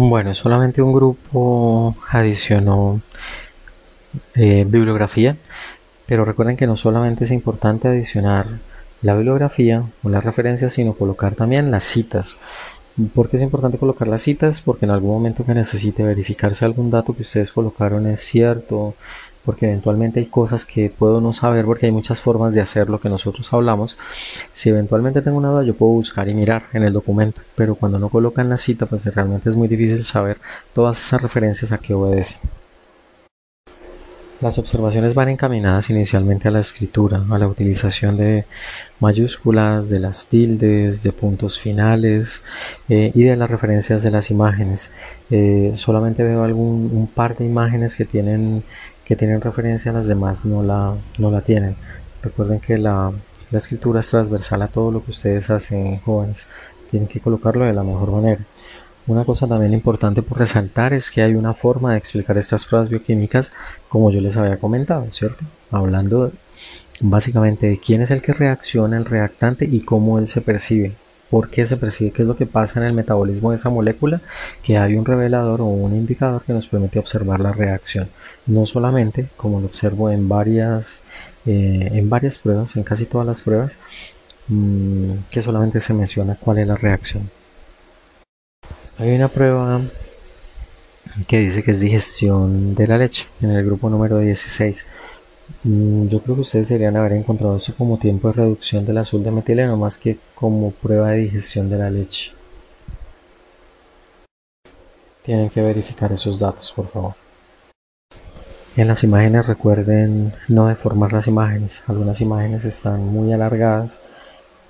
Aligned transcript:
Bueno, 0.00 0.32
solamente 0.32 0.80
un 0.80 0.92
grupo 0.92 1.96
adicionó 2.08 3.00
eh, 4.36 4.64
bibliografía, 4.64 5.36
pero 6.06 6.24
recuerden 6.24 6.56
que 6.56 6.68
no 6.68 6.76
solamente 6.76 7.24
es 7.24 7.32
importante 7.32 7.88
adicionar 7.88 8.46
la 9.02 9.14
bibliografía 9.16 9.82
o 10.04 10.08
las 10.08 10.22
referencias, 10.22 10.74
sino 10.74 10.94
colocar 10.94 11.34
también 11.34 11.72
las 11.72 11.82
citas. 11.82 12.36
¿Por 13.12 13.28
qué 13.28 13.38
es 13.38 13.42
importante 13.42 13.76
colocar 13.76 14.06
las 14.06 14.22
citas? 14.22 14.60
Porque 14.60 14.84
en 14.84 14.92
algún 14.92 15.10
momento 15.10 15.44
que 15.44 15.52
necesite 15.52 16.04
verificar 16.04 16.54
si 16.54 16.64
algún 16.64 16.92
dato 16.92 17.16
que 17.16 17.22
ustedes 17.22 17.50
colocaron 17.50 18.06
es 18.06 18.20
cierto, 18.20 18.94
porque 19.48 19.64
eventualmente 19.64 20.20
hay 20.20 20.26
cosas 20.26 20.66
que 20.66 20.90
puedo 20.90 21.22
no 21.22 21.32
saber 21.32 21.64
porque 21.64 21.86
hay 21.86 21.92
muchas 21.92 22.20
formas 22.20 22.54
de 22.54 22.60
hacer 22.60 22.90
lo 22.90 23.00
que 23.00 23.08
nosotros 23.08 23.50
hablamos. 23.54 23.96
Si 24.52 24.68
eventualmente 24.68 25.22
tengo 25.22 25.38
una 25.38 25.48
duda, 25.48 25.62
yo 25.62 25.74
puedo 25.74 25.92
buscar 25.92 26.28
y 26.28 26.34
mirar 26.34 26.64
en 26.74 26.82
el 26.82 26.92
documento, 26.92 27.40
pero 27.56 27.74
cuando 27.74 27.98
no 27.98 28.10
colocan 28.10 28.50
la 28.50 28.58
cita, 28.58 28.84
pues 28.84 29.06
realmente 29.06 29.48
es 29.48 29.56
muy 29.56 29.66
difícil 29.66 30.04
saber 30.04 30.36
todas 30.74 31.00
esas 31.00 31.22
referencias 31.22 31.72
a 31.72 31.78
qué 31.78 31.94
obedecen. 31.94 32.40
Las 34.40 34.56
observaciones 34.56 35.14
van 35.14 35.30
encaminadas 35.30 35.90
inicialmente 35.90 36.46
a 36.46 36.52
la 36.52 36.60
escritura, 36.60 37.24
a 37.28 37.38
la 37.38 37.48
utilización 37.48 38.16
de 38.16 38.44
mayúsculas, 39.00 39.88
de 39.88 39.98
las 39.98 40.28
tildes, 40.28 41.02
de 41.02 41.10
puntos 41.10 41.58
finales 41.58 42.40
eh, 42.88 43.10
y 43.14 43.24
de 43.24 43.34
las 43.34 43.50
referencias 43.50 44.04
de 44.04 44.12
las 44.12 44.30
imágenes. 44.30 44.92
Eh, 45.30 45.72
solamente 45.74 46.22
veo 46.22 46.44
algún 46.44 46.88
un 46.92 47.08
par 47.08 47.36
de 47.36 47.46
imágenes 47.46 47.96
que 47.96 48.04
tienen, 48.04 48.62
que 49.08 49.16
tienen 49.16 49.40
referencia, 49.40 49.90
las 49.90 50.06
demás 50.06 50.44
no 50.44 50.62
la, 50.62 50.94
no 51.18 51.30
la 51.30 51.40
tienen. 51.40 51.76
Recuerden 52.22 52.60
que 52.60 52.76
la, 52.76 53.10
la 53.50 53.58
escritura 53.58 54.00
es 54.00 54.10
transversal 54.10 54.60
a 54.60 54.68
todo 54.68 54.92
lo 54.92 55.02
que 55.02 55.12
ustedes 55.12 55.48
hacen, 55.48 55.98
jóvenes. 56.00 56.46
Tienen 56.90 57.08
que 57.08 57.18
colocarlo 57.18 57.64
de 57.64 57.72
la 57.72 57.82
mejor 57.82 58.10
manera. 58.10 58.44
Una 59.06 59.24
cosa 59.24 59.48
también 59.48 59.72
importante 59.72 60.20
por 60.20 60.36
resaltar 60.38 60.92
es 60.92 61.10
que 61.10 61.22
hay 61.22 61.34
una 61.34 61.54
forma 61.54 61.92
de 61.92 61.98
explicar 61.98 62.36
estas 62.36 62.66
pruebas 62.66 62.90
bioquímicas 62.90 63.50
como 63.88 64.10
yo 64.10 64.20
les 64.20 64.36
había 64.36 64.58
comentado, 64.58 65.06
¿cierto? 65.10 65.42
Hablando 65.70 66.30
básicamente 67.00 67.66
de 67.66 67.78
quién 67.78 68.02
es 68.02 68.10
el 68.10 68.20
que 68.20 68.34
reacciona, 68.34 68.98
el 68.98 69.06
reactante 69.06 69.64
y 69.64 69.80
cómo 69.80 70.18
él 70.18 70.28
se 70.28 70.42
percibe. 70.42 70.92
¿Por 71.30 71.50
qué 71.50 71.66
se 71.66 71.76
percibe? 71.76 72.10
¿Qué 72.10 72.22
es 72.22 72.28
lo 72.28 72.36
que 72.36 72.46
pasa 72.46 72.80
en 72.80 72.86
el 72.86 72.94
metabolismo 72.94 73.50
de 73.50 73.56
esa 73.56 73.68
molécula? 73.68 74.20
Que 74.62 74.78
hay 74.78 74.94
un 74.94 75.04
revelador 75.04 75.60
o 75.60 75.66
un 75.66 75.94
indicador 75.94 76.42
que 76.42 76.54
nos 76.54 76.68
permite 76.68 76.98
observar 76.98 77.40
la 77.40 77.52
reacción. 77.52 78.08
No 78.46 78.64
solamente, 78.64 79.28
como 79.36 79.60
lo 79.60 79.66
observo 79.66 80.10
en 80.10 80.28
varias, 80.28 81.00
eh, 81.44 81.90
en 81.92 82.08
varias 82.08 82.38
pruebas, 82.38 82.76
en 82.76 82.82
casi 82.82 83.04
todas 83.04 83.26
las 83.26 83.42
pruebas, 83.42 83.78
mmm, 84.48 85.12
que 85.30 85.42
solamente 85.42 85.80
se 85.80 85.92
menciona 85.92 86.36
cuál 86.40 86.58
es 86.58 86.66
la 86.66 86.76
reacción. 86.76 87.30
Hay 88.96 89.14
una 89.14 89.28
prueba 89.28 89.80
que 91.26 91.38
dice 91.38 91.62
que 91.62 91.72
es 91.72 91.80
digestión 91.80 92.74
de 92.74 92.86
la 92.86 92.98
leche 92.98 93.26
en 93.40 93.50
el 93.50 93.64
grupo 93.64 93.90
número 93.90 94.18
16. 94.18 94.86
Mm, 95.64 96.08
yo 96.08 96.20
creo 96.20 96.36
que 96.36 96.42
ustedes 96.42 96.68
deberían 96.68 96.96
haber 96.96 97.12
encontrado 97.12 97.56
eso 97.56 97.74
como 97.76 97.98
tiempo 97.98 98.28
de 98.28 98.34
reducción 98.34 98.84
del 98.86 98.98
azul 98.98 99.22
de 99.22 99.30
metileno 99.30 99.76
más 99.76 99.98
que 99.98 100.18
como 100.34 100.70
prueba 100.70 101.10
de 101.10 101.18
digestión 101.18 101.68
de 101.70 101.78
la 101.78 101.90
leche. 101.90 102.32
Tienen 105.24 105.50
que 105.50 105.60
verificar 105.60 106.12
esos 106.12 106.38
datos, 106.38 106.72
por 106.72 106.88
favor. 106.88 107.14
En 108.76 108.88
las 108.88 109.02
imágenes 109.02 109.46
recuerden 109.46 110.32
no 110.46 110.68
deformar 110.68 111.12
las 111.12 111.26
imágenes. 111.26 111.82
Algunas 111.86 112.20
imágenes 112.20 112.64
están 112.64 113.04
muy 113.04 113.32
alargadas. 113.32 114.00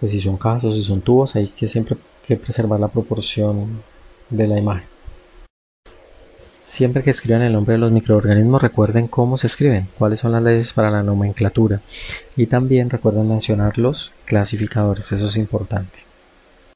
Pues 0.01 0.13
si 0.13 0.21
son 0.21 0.37
casos, 0.37 0.75
si 0.77 0.83
son 0.83 1.03
tubos, 1.03 1.37
hay 1.37 1.49
que 1.49 1.69
siempre 1.69 1.97
que 2.27 2.37
preservar 2.37 2.81
la 2.81 2.89
proporción 2.89 3.83
de 4.31 4.47
la 4.49 4.59
imagen. 4.59 4.88
Siempre 6.69 7.03
que 7.03 7.09
escriban 7.09 7.41
el 7.41 7.55
nombre 7.55 7.73
de 7.73 7.79
los 7.79 7.91
microorganismos 7.91 8.61
recuerden 8.61 9.09
cómo 9.09 9.39
se 9.39 9.47
escriben, 9.47 9.89
cuáles 9.97 10.21
son 10.21 10.33
las 10.33 10.43
leyes 10.43 10.75
para 10.75 10.91
la 10.91 11.03
nomenclatura 11.03 11.81
y 12.37 12.45
también 12.45 12.91
recuerden 12.91 13.27
mencionar 13.27 13.79
los 13.79 14.13
clasificadores, 14.27 15.11
eso 15.11 15.29
es 15.29 15.37
importante. 15.39 16.08